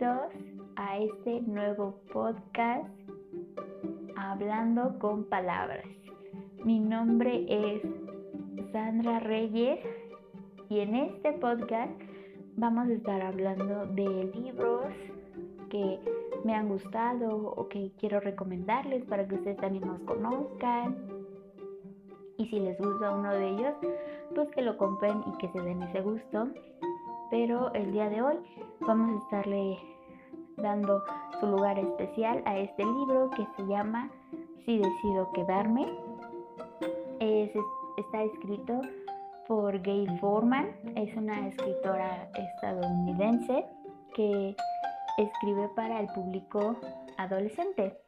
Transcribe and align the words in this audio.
bienvenidos 0.00 0.32
a 0.76 0.98
este 0.98 1.42
nuevo 1.42 2.00
podcast 2.10 2.88
Hablando 4.16 4.98
con 4.98 5.24
Palabras. 5.24 5.84
Mi 6.64 6.78
nombre 6.78 7.44
es 7.48 7.82
Sandra 8.72 9.20
Reyes 9.20 9.78
y 10.70 10.80
en 10.80 10.94
este 10.94 11.32
podcast 11.34 11.92
vamos 12.56 12.88
a 12.88 12.92
estar 12.92 13.20
hablando 13.20 13.86
de 13.88 14.30
libros 14.34 14.86
que 15.68 15.98
me 16.44 16.54
han 16.54 16.68
gustado 16.68 17.52
o 17.56 17.68
que 17.68 17.92
quiero 17.98 18.20
recomendarles 18.20 19.04
para 19.04 19.28
que 19.28 19.34
ustedes 19.34 19.58
también 19.58 19.86
nos 19.86 20.00
conozcan. 20.00 20.96
Y 22.38 22.46
si 22.46 22.58
les 22.58 22.78
gusta 22.78 23.14
uno 23.14 23.32
de 23.32 23.48
ellos, 23.50 23.74
pues 24.34 24.48
que 24.50 24.62
lo 24.62 24.78
compren 24.78 25.22
y 25.26 25.36
que 25.36 25.48
se 25.48 25.60
den 25.60 25.82
ese 25.82 26.00
gusto 26.00 26.48
pero 27.30 27.72
el 27.74 27.92
día 27.92 28.10
de 28.10 28.20
hoy 28.20 28.36
vamos 28.80 29.08
a 29.10 29.24
estarle 29.24 29.78
dando 30.62 31.02
su 31.38 31.46
lugar 31.46 31.78
especial 31.78 32.42
a 32.46 32.58
este 32.58 32.84
libro 32.84 33.30
que 33.30 33.46
se 33.56 33.66
llama 33.66 34.10
Si 34.64 34.78
decido 34.78 35.30
quedarme. 35.32 35.86
está 37.20 38.22
escrito 38.22 38.80
por 39.46 39.80
Gail 39.82 40.18
Forman, 40.20 40.68
es 40.96 41.14
una 41.16 41.48
escritora 41.48 42.30
estadounidense 42.34 43.66
que 44.14 44.56
escribe 45.18 45.68
para 45.76 46.00
el 46.00 46.06
público 46.08 46.76
adolescente. 47.18 47.98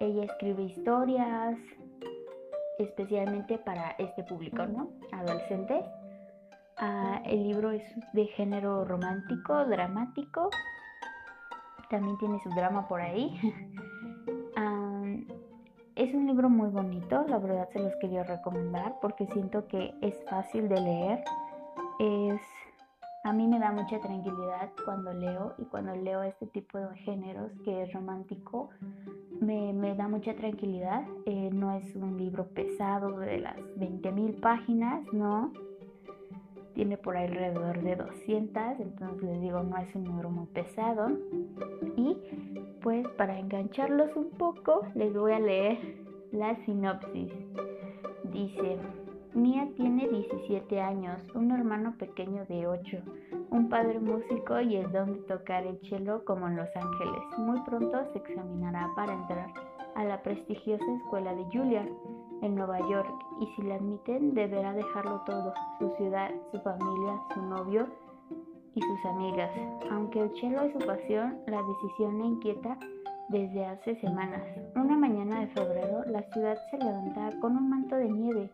Ella 0.00 0.24
escribe 0.24 0.64
historias 0.64 1.56
especialmente 2.78 3.56
para 3.58 3.90
este 3.98 4.24
público, 4.24 4.66
¿no? 4.66 4.90
Adolescentes 5.12 5.84
Ah, 6.76 7.22
el 7.24 7.44
libro 7.44 7.70
es 7.70 7.82
de 8.12 8.26
género 8.26 8.84
romántico, 8.84 9.64
dramático. 9.66 10.50
También 11.90 12.18
tiene 12.18 12.40
su 12.42 12.50
drama 12.50 12.86
por 12.88 13.00
ahí. 13.00 13.38
es 15.96 16.12
un 16.12 16.26
libro 16.26 16.48
muy 16.50 16.68
bonito, 16.70 17.24
la 17.28 17.38
verdad 17.38 17.68
se 17.72 17.78
los 17.78 17.94
quería 17.96 18.24
recomendar 18.24 18.96
porque 19.00 19.26
siento 19.28 19.66
que 19.68 19.94
es 20.00 20.14
fácil 20.28 20.68
de 20.68 20.80
leer. 20.80 21.24
Es, 22.00 22.40
a 23.22 23.32
mí 23.32 23.46
me 23.46 23.60
da 23.60 23.70
mucha 23.70 24.00
tranquilidad 24.00 24.70
cuando 24.84 25.12
leo 25.12 25.54
y 25.58 25.64
cuando 25.64 25.94
leo 25.94 26.22
este 26.24 26.46
tipo 26.48 26.78
de 26.78 26.96
géneros 26.98 27.52
que 27.64 27.82
es 27.82 27.92
romántico, 27.92 28.70
me, 29.40 29.94
da 29.94 30.08
mucha 30.08 30.34
tranquilidad. 30.34 31.04
Eh, 31.26 31.50
no 31.52 31.72
es 31.72 31.94
un 31.94 32.16
libro 32.16 32.48
pesado 32.48 33.18
de 33.20 33.38
las 33.38 33.56
20.000 33.78 34.40
páginas, 34.40 35.04
no 35.12 35.52
tiene 36.74 36.96
por 36.96 37.16
alrededor 37.16 37.80
de 37.82 37.96
200, 37.96 38.80
entonces 38.80 39.22
les 39.22 39.40
digo, 39.40 39.62
no 39.62 39.76
es 39.78 39.94
un 39.94 40.04
número 40.04 40.30
muy 40.30 40.46
pesado. 40.46 41.08
Y 41.96 42.16
pues 42.82 43.06
para 43.16 43.38
engancharlos 43.38 44.14
un 44.16 44.30
poco, 44.30 44.82
les 44.94 45.14
voy 45.14 45.32
a 45.32 45.38
leer 45.38 45.78
la 46.32 46.56
sinopsis. 46.64 47.32
Dice, 48.24 48.78
Mia 49.34 49.68
tiene 49.76 50.08
17 50.08 50.80
años, 50.80 51.20
un 51.34 51.50
hermano 51.50 51.94
pequeño 51.98 52.44
de 52.46 52.66
8, 52.66 52.98
un 53.50 53.68
padre 53.68 53.98
músico 54.00 54.60
y 54.60 54.76
el 54.76 54.90
don 54.92 55.12
de 55.12 55.18
tocar 55.20 55.66
el 55.66 55.78
cello 55.88 56.24
como 56.24 56.48
en 56.48 56.56
Los 56.56 56.68
Ángeles. 56.76 57.38
Muy 57.38 57.60
pronto 57.60 57.98
se 58.12 58.18
examinará 58.18 58.90
para 58.96 59.12
entrar 59.12 59.48
a 59.94 60.04
la 60.04 60.22
prestigiosa 60.22 60.84
escuela 61.02 61.34
de 61.34 61.44
Juilliard 61.44 61.88
en 62.42 62.54
Nueva 62.54 62.78
York 62.88 63.12
y 63.40 63.46
si 63.54 63.62
la 63.62 63.76
admiten 63.76 64.34
deberá 64.34 64.72
dejarlo 64.72 65.22
todo, 65.26 65.52
su 65.78 65.90
ciudad, 65.96 66.30
su 66.52 66.60
familia, 66.60 67.20
su 67.34 67.42
novio 67.42 67.88
y 68.74 68.80
sus 68.80 69.04
amigas. 69.06 69.50
Aunque 69.90 70.20
el 70.20 70.34
cielo 70.40 70.62
es 70.62 70.72
su 70.72 70.78
pasión, 70.86 71.38
la 71.46 71.62
decisión 71.62 72.18
le 72.18 72.24
inquieta 72.26 72.78
desde 73.28 73.64
hace 73.64 73.96
semanas. 74.00 74.42
Una 74.74 74.96
mañana 74.96 75.40
de 75.40 75.46
febrero 75.48 76.04
la 76.06 76.22
ciudad 76.32 76.58
se 76.70 76.78
levanta 76.78 77.30
con 77.40 77.56
un 77.56 77.70
manto 77.70 77.96
de 77.96 78.08
nieve 78.08 78.50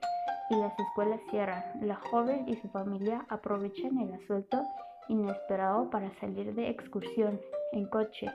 y 0.50 0.56
las 0.56 0.78
escuelas 0.78 1.20
cierran. 1.30 1.62
La 1.82 1.96
joven 1.96 2.48
y 2.48 2.56
su 2.56 2.68
familia 2.68 3.24
aprovechan 3.28 3.98
el 3.98 4.14
asuelto 4.14 4.62
inesperado 5.08 5.90
para 5.90 6.10
salir 6.20 6.54
de 6.54 6.70
excursión 6.70 7.40
en 7.72 7.86
coche. 7.86 8.26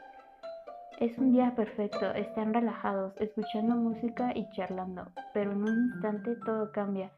Es 0.99 1.17
un 1.17 1.33
día 1.33 1.53
perfecto, 1.55 2.11
están 2.11 2.53
relajados, 2.53 3.13
escuchando 3.19 3.75
música 3.75 4.31
y 4.33 4.49
charlando, 4.51 5.07
pero 5.33 5.51
en 5.51 5.63
un 5.63 5.91
instante 5.91 6.37
todo 6.45 6.71
cambia. 6.71 7.11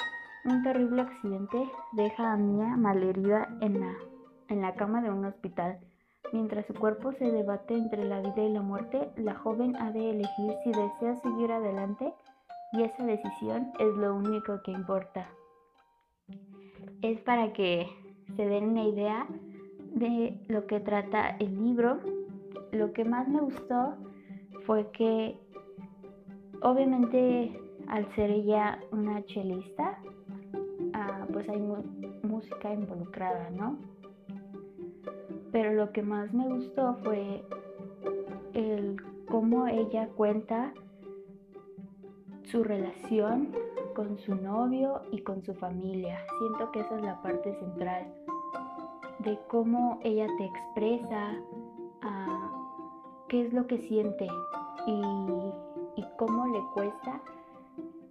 Un 0.45 0.63
terrible 0.63 1.03
accidente 1.03 1.57
deja 1.94 2.33
a 2.33 2.38
Mia 2.38 2.75
malherida 2.75 3.47
en 3.61 3.79
la, 3.79 3.94
en 4.50 4.61
la 4.61 4.73
cama 4.73 5.01
de 5.01 5.11
un 5.11 5.25
hospital. 5.25 5.79
Mientras 6.33 6.66
su 6.66 6.73
cuerpo 6.73 7.11
se 7.13 7.31
debate 7.31 7.75
entre 7.75 8.03
la 8.03 8.19
vida 8.22 8.44
y 8.44 8.51
la 8.51 8.61
muerte, 8.61 9.11
la 9.16 9.35
joven 9.35 9.75
ha 9.75 9.91
de 9.91 10.09
elegir 10.09 10.53
si 10.63 10.72
desea 10.72 11.16
seguir 11.16 11.51
adelante 11.51 12.13
y 12.73 12.84
esa 12.84 13.05
decisión 13.05 13.72
es 13.79 13.95
lo 13.95 14.16
único 14.16 14.61
que 14.63 14.72
importa. 14.72 15.29
Es 17.01 17.22
para 17.22 17.53
que 17.53 17.88
se 18.35 18.45
den 18.45 18.69
una 18.69 18.84
idea 18.84 19.28
de 19.94 20.44
lo 20.47 20.67
que 20.67 20.79
trata 20.79 21.38
el 21.39 21.63
libro 21.63 21.99
lo 22.72 22.91
que 22.94 23.05
más 23.05 23.28
me 23.28 23.39
gustó 23.41 23.95
fue 24.66 24.89
que 24.91 25.39
obviamente 26.61 27.59
al 27.88 28.05
ser 28.16 28.31
ella 28.31 28.79
una 28.91 29.23
chelista, 29.25 30.00
ah, 30.94 31.25
pues 31.31 31.47
hay 31.50 31.61
música 32.23 32.73
involucrada, 32.73 33.50
¿no? 33.51 33.78
Pero 35.51 35.73
lo 35.73 35.91
que 35.91 36.01
más 36.01 36.33
me 36.33 36.47
gustó 36.47 36.95
fue 37.03 37.44
el 38.53 38.97
cómo 39.29 39.67
ella 39.67 40.09
cuenta 40.16 40.73
su 42.44 42.63
relación 42.63 43.53
con 43.95 44.17
su 44.19 44.35
novio 44.35 45.01
y 45.11 45.22
con 45.22 45.44
su 45.44 45.53
familia. 45.55 46.19
Siento 46.39 46.72
que 46.72 46.81
esa 46.81 46.95
es 46.97 47.01
la 47.03 47.22
parte 47.22 47.53
central 47.59 48.13
de 49.19 49.39
cómo 49.47 49.99
ella 50.03 50.28
te 50.38 50.45
expresa 50.45 51.34
qué 53.27 53.45
es 53.45 53.53
lo 53.53 53.67
que 53.67 53.77
siente 53.77 54.27
y, 54.85 55.01
cómo 56.17 56.47
le 56.47 56.59
cuesta 56.73 57.21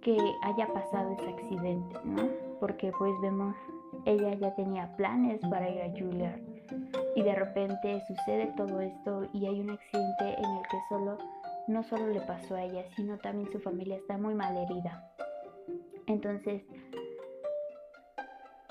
que 0.01 0.17
haya 0.43 0.71
pasado 0.71 1.11
ese 1.11 1.27
accidente, 1.27 1.99
¿no? 2.05 2.23
Porque 2.61 2.93
pues 2.97 3.13
vemos, 3.21 3.53
ella 4.05 4.33
ya 4.35 4.55
tenía 4.55 4.95
planes 4.95 5.41
para 5.49 5.69
ir 5.69 5.81
a 5.81 5.89
Juilliard 5.89 6.39
y 7.15 7.21
de 7.21 7.35
repente 7.35 8.01
sucede 8.07 8.53
todo 8.55 8.79
esto 8.79 9.23
y 9.33 9.45
hay 9.45 9.59
un 9.59 9.71
accidente 9.71 10.35
en 10.37 10.57
el 10.57 10.61
que 10.69 10.77
solo, 10.87 11.17
no 11.67 11.83
solo 11.83 12.07
le 12.07 12.21
pasó 12.21 12.55
a 12.55 12.63
ella, 12.63 12.85
sino 12.95 13.17
también 13.17 13.51
su 13.51 13.59
familia 13.59 13.97
está 13.97 14.17
muy 14.17 14.35
mal 14.35 14.55
herida. 14.55 15.11
Entonces, 16.05 16.63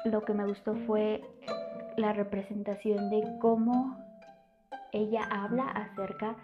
lo 0.06 0.22
que 0.22 0.32
me 0.32 0.46
gustó 0.46 0.74
fue 0.86 1.20
la 1.98 2.14
representación 2.14 3.10
de 3.10 3.36
cómo 3.38 4.05
ella 4.92 5.22
habla 5.30 5.68
acerca 5.68 6.36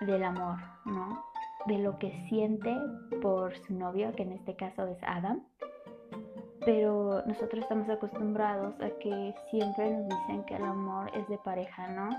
del 0.00 0.24
amor, 0.24 0.58
¿no? 0.84 1.24
De 1.66 1.78
lo 1.78 1.98
que 1.98 2.10
siente 2.28 2.74
por 3.20 3.56
su 3.58 3.74
novio, 3.74 4.12
que 4.14 4.22
en 4.22 4.32
este 4.32 4.56
caso 4.56 4.86
es 4.86 4.98
Adam. 5.02 5.42
Pero 6.64 7.22
nosotros 7.26 7.62
estamos 7.62 7.88
acostumbrados 7.88 8.74
a 8.80 8.90
que 8.98 9.34
siempre 9.50 9.90
nos 9.90 10.08
dicen 10.08 10.44
que 10.44 10.56
el 10.56 10.64
amor 10.64 11.10
es 11.14 11.26
de 11.28 11.38
pareja, 11.38 11.88
¿no? 11.88 12.10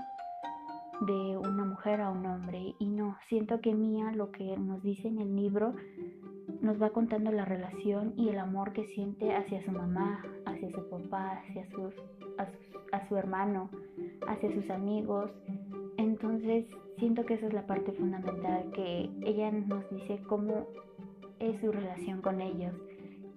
De 1.06 1.36
una 1.36 1.64
mujer 1.64 2.00
a 2.00 2.10
un 2.10 2.24
hombre. 2.26 2.74
Y 2.78 2.86
no, 2.86 3.16
siento 3.28 3.60
que 3.60 3.74
Mía 3.74 4.12
lo 4.12 4.30
que 4.30 4.56
nos 4.56 4.82
dice 4.82 5.08
en 5.08 5.20
el 5.20 5.34
libro 5.36 5.74
nos 6.60 6.80
va 6.80 6.90
contando 6.90 7.32
la 7.32 7.44
relación 7.44 8.14
y 8.16 8.28
el 8.28 8.38
amor 8.38 8.72
que 8.72 8.86
siente 8.94 9.34
hacia 9.34 9.64
su 9.64 9.72
mamá, 9.72 10.22
hacia 10.46 10.70
su 10.70 10.88
papá, 10.88 11.40
hacia 11.40 11.68
sus, 11.70 11.94
a, 12.92 13.08
su, 13.08 13.16
hermano, 13.16 13.70
hacia 14.26 14.52
sus 14.52 14.68
amigos. 14.70 15.30
Entonces 15.96 16.66
siento 16.98 17.24
que 17.24 17.34
esa 17.34 17.46
es 17.46 17.52
la 17.52 17.66
parte 17.66 17.92
fundamental, 17.92 18.70
que 18.72 19.10
ella 19.22 19.50
nos 19.50 19.88
dice 19.90 20.20
cómo 20.28 20.66
es 21.38 21.60
su 21.60 21.72
relación 21.72 22.22
con 22.22 22.40
ellos 22.40 22.74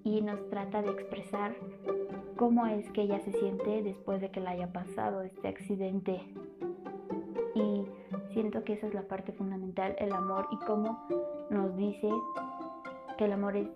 y 0.04 0.22
nos 0.22 0.48
trata 0.50 0.84
de 0.84 0.92
expresar 0.92 1.56
cómo 2.38 2.68
es 2.68 2.90
que 2.92 3.02
ella 3.02 3.20
se 3.22 3.32
siente 3.32 3.82
después 3.82 4.22
de 4.22 4.30
que 4.30 4.40
le 4.40 4.50
haya 4.50 4.72
pasado 4.72 5.24
este 5.24 5.48
accidente. 5.48 6.22
Y 7.56 7.86
siento 8.34 8.64
que 8.64 8.74
esa 8.74 8.88
es 8.88 8.94
la 8.94 9.08
parte 9.08 9.32
fundamental, 9.32 9.96
el 9.98 10.12
amor 10.12 10.48
y 10.52 10.58
cómo 10.66 11.08
nos 11.50 11.76
dice 11.76 12.10
que 13.18 13.26
el 13.26 13.34
amor 13.34 13.56
es 13.56 13.68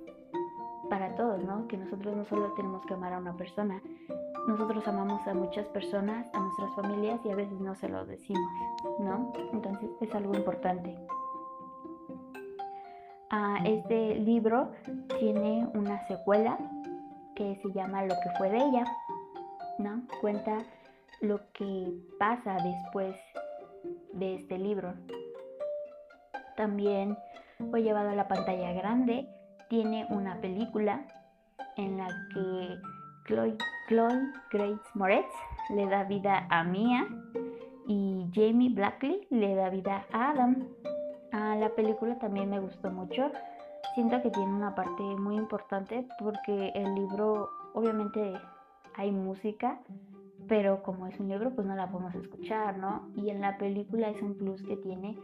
para 0.90 1.16
todos, 1.16 1.44
¿no? 1.44 1.68
Que 1.68 1.78
nosotros 1.78 2.16
no 2.16 2.26
solo 2.26 2.54
tenemos 2.54 2.86
que 2.86 2.94
amar 2.94 3.14
a 3.14 3.20
una 3.20 3.36
persona, 3.36 3.82
nosotros 4.48 4.88
amamos 4.88 5.26
a 5.28 5.34
muchas 5.34 5.68
personas, 5.68 6.28
a 6.34 6.40
nuestras 6.40 6.74
familias 6.76 7.20
y 7.24 7.32
a 7.32 7.36
veces 7.36 7.60
no 7.60 7.76
se 7.76 7.88
lo 7.88 8.06
decimos, 8.06 8.52
¿no? 9.00 9.32
Entonces 9.54 9.90
es 10.02 10.16
algo 10.16 10.34
importante. 10.36 10.98
Ah, 13.30 13.60
este 13.64 14.16
libro 14.16 14.72
tiene 15.20 15.68
una 15.76 16.06
secuela 16.08 16.58
que 17.36 17.56
se 17.58 17.72
llama 17.72 18.04
Lo 18.04 18.16
que 18.16 18.30
fue 18.38 18.50
de 18.50 18.58
ella, 18.58 18.84
¿no? 19.78 20.02
Cuenta 20.20 20.58
lo 21.22 21.40
que 21.54 21.94
pasa 22.18 22.58
después 22.64 23.16
de 24.14 24.36
este 24.36 24.58
libro. 24.58 24.96
También 26.58 27.18
fue 27.70 27.84
llevado 27.84 28.10
a 28.10 28.16
la 28.16 28.28
pantalla 28.28 28.74
grande. 28.74 29.28
Tiene 29.70 30.06
una 30.10 30.40
película 30.42 31.06
en 31.78 31.98
la 31.98 32.08
que 32.34 32.80
Chloe, 33.28 34.32
Grace 34.52 34.90
Moretz 34.96 35.32
le 35.70 35.88
da 35.88 36.04
vida 36.04 36.48
a 36.50 36.64
Mia 36.64 37.08
y 37.88 38.26
Jamie 38.34 38.74
Blackley 38.74 39.28
le 39.30 39.56
da 39.56 39.70
vida 39.70 40.06
a 40.12 40.32
Adam. 40.32 40.68
A 41.32 41.56
la 41.56 41.70
película 41.70 42.18
también 42.18 42.50
me 42.50 42.60
gustó 42.60 42.90
mucho. 42.90 43.32
Siento 43.94 44.22
que 44.22 44.32
tiene 44.32 44.52
una 44.52 44.74
parte 44.74 45.04
muy 45.04 45.36
importante 45.36 46.08
porque 46.20 46.72
el 46.74 46.96
libro 46.96 47.50
obviamente 47.74 48.34
hay 48.96 49.12
música, 49.12 49.80
pero 50.50 50.82
como 50.82 51.08
es 51.08 51.18
un 51.20 51.30
libro 51.30 51.52
pues 51.52 51.66
no 51.66 51.76
la 51.76 51.90
podemos 51.90 52.14
escuchar, 52.16 52.78
¿no? 52.78 53.08
Y 53.16 53.30
en 53.30 53.40
la 53.40 53.58
película 53.58 54.10
es 54.10 54.22
un 54.22 54.36
plus 54.36 54.62
que 54.64 54.76
tiene 54.76 55.16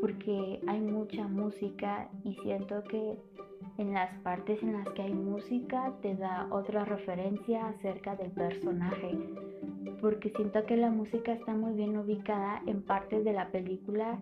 porque 0.00 0.60
hay 0.66 0.80
mucha 0.80 1.28
música 1.28 2.08
y 2.24 2.34
siento 2.36 2.82
que 2.84 3.18
en 3.78 3.92
las 3.92 4.12
partes 4.18 4.62
en 4.62 4.72
las 4.72 4.88
que 4.90 5.02
hay 5.02 5.14
música 5.14 5.92
te 6.00 6.16
da 6.16 6.48
otra 6.50 6.84
referencia 6.84 7.68
acerca 7.68 8.16
del 8.16 8.32
personaje 8.32 9.18
porque 10.00 10.30
siento 10.30 10.64
que 10.64 10.76
la 10.76 10.90
música 10.90 11.32
está 11.32 11.54
muy 11.54 11.74
bien 11.74 11.96
ubicada 11.96 12.62
en 12.66 12.82
partes 12.82 13.24
de 13.24 13.32
la 13.32 13.50
película 13.50 14.20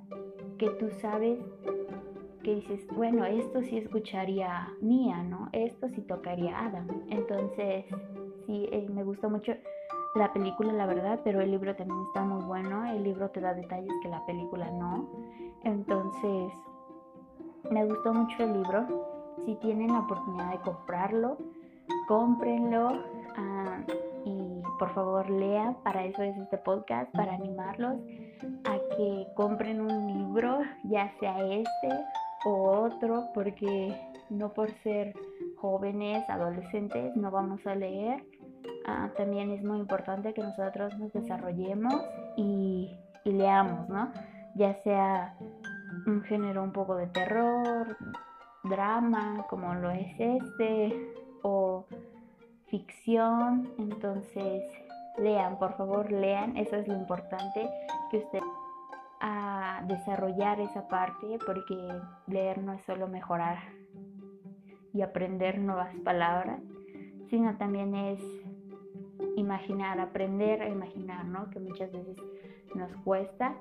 que 0.58 0.68
tú 0.70 0.90
sabes 1.00 1.38
que 2.42 2.56
dices, 2.56 2.86
bueno, 2.94 3.24
esto 3.24 3.62
sí 3.62 3.78
escucharía 3.78 4.68
Mía, 4.80 5.22
¿no? 5.22 5.48
Esto 5.52 5.88
sí 5.88 6.00
tocaría 6.02 6.58
Adam. 6.58 6.86
Entonces, 7.10 7.84
sí, 8.46 8.68
eh, 8.72 8.86
me 8.92 9.04
gustó 9.04 9.28
mucho 9.28 9.52
la 10.14 10.32
película, 10.32 10.72
la 10.72 10.86
verdad, 10.86 11.20
pero 11.22 11.40
el 11.40 11.50
libro 11.50 11.74
también 11.76 12.00
está 12.06 12.22
muy 12.22 12.42
bueno. 12.44 12.84
El 12.90 13.04
libro 13.04 13.30
te 13.30 13.40
da 13.40 13.54
detalles 13.54 13.92
que 14.02 14.08
la 14.08 14.24
película 14.26 14.70
no. 14.70 15.08
Entonces, 15.62 16.52
me 17.70 17.84
gustó 17.84 18.12
mucho 18.12 18.42
el 18.42 18.54
libro. 18.54 19.36
Si 19.46 19.54
tienen 19.56 19.92
la 19.92 20.00
oportunidad 20.00 20.50
de 20.50 20.58
comprarlo, 20.58 21.38
cómprenlo 22.08 22.92
ah, 23.36 23.78
y 24.24 24.62
por 24.78 24.92
favor 24.94 25.30
lean. 25.30 25.76
Para 25.84 26.04
eso 26.04 26.22
es 26.22 26.36
este 26.36 26.58
podcast, 26.58 27.10
para 27.12 27.34
animarlos 27.34 27.96
a 28.64 28.78
que 28.96 29.26
compren 29.36 29.80
un 29.80 30.06
libro, 30.06 30.58
ya 30.84 31.12
sea 31.20 31.38
este 31.46 31.88
o 32.44 32.84
otro, 32.84 33.28
porque 33.32 33.94
no 34.28 34.52
por 34.52 34.70
ser 34.82 35.14
jóvenes, 35.56 36.28
adolescentes, 36.28 37.14
no 37.16 37.30
vamos 37.30 37.64
a 37.66 37.74
leer 37.74 38.24
Ah, 38.92 39.08
también 39.16 39.52
es 39.52 39.62
muy 39.62 39.78
importante 39.78 40.34
que 40.34 40.42
nosotros 40.42 40.98
nos 40.98 41.12
desarrollemos 41.12 41.94
y, 42.36 42.90
leamos, 43.24 43.88
¿no? 43.88 44.10
Ya 44.56 44.74
sea 44.82 45.36
un 46.06 46.22
género 46.22 46.64
un 46.64 46.72
poco 46.72 46.96
de 46.96 47.06
terror, 47.06 47.96
drama, 48.64 49.46
como 49.48 49.74
lo 49.74 49.90
es 49.90 50.12
este, 50.18 51.14
o 51.42 51.86
ficción. 52.66 53.70
Entonces, 53.78 54.64
lean, 55.18 55.56
por 55.56 55.76
favor, 55.76 56.10
lean. 56.10 56.56
Eso 56.56 56.74
es 56.74 56.88
lo 56.88 56.96
importante, 56.96 57.70
que 58.10 58.18
usted 58.18 58.40
a 59.20 59.84
desarrollar 59.86 60.58
esa 60.58 60.88
parte, 60.88 61.38
porque 61.46 61.76
leer 62.26 62.58
no 62.58 62.72
es 62.72 62.82
solo 62.82 63.06
mejorar 63.06 63.58
y 64.92 65.02
aprender 65.02 65.58
nuevas 65.58 65.94
palabras, 66.04 66.60
sino 67.28 67.56
también 67.56 67.94
es 67.94 68.39
imaginar, 69.36 70.00
aprender 70.00 70.62
a 70.62 70.68
imaginar, 70.68 71.24
¿no? 71.24 71.50
Que 71.50 71.60
muchas 71.60 71.90
veces 71.92 72.16
nos 72.74 72.90
cuesta. 73.04 73.54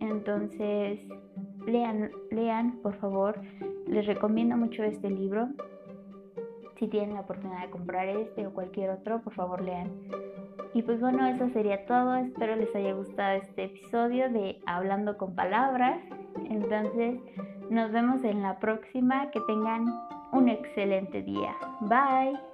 Entonces, 0.00 1.00
lean, 1.66 2.10
lean, 2.30 2.78
por 2.82 2.94
favor. 2.96 3.40
Les 3.86 4.06
recomiendo 4.06 4.56
mucho 4.56 4.82
este 4.82 5.10
libro. 5.10 5.48
Si 6.78 6.88
tienen 6.88 7.14
la 7.14 7.20
oportunidad 7.20 7.62
de 7.62 7.70
comprar 7.70 8.08
este 8.08 8.46
o 8.46 8.52
cualquier 8.52 8.90
otro, 8.90 9.20
por 9.22 9.34
favor 9.34 9.60
lean. 9.62 9.90
Y 10.74 10.82
pues 10.82 11.00
bueno, 11.00 11.26
eso 11.26 11.48
sería 11.50 11.84
todo. 11.86 12.16
Espero 12.16 12.56
les 12.56 12.74
haya 12.74 12.94
gustado 12.94 13.36
este 13.36 13.64
episodio 13.64 14.30
de 14.30 14.60
Hablando 14.66 15.16
con 15.18 15.34
Palabras. 15.34 16.00
Entonces, 16.48 17.20
nos 17.70 17.92
vemos 17.92 18.24
en 18.24 18.42
la 18.42 18.58
próxima. 18.58 19.30
Que 19.30 19.40
tengan 19.46 19.84
un 20.32 20.48
excelente 20.48 21.22
día. 21.22 21.54
Bye. 21.82 22.51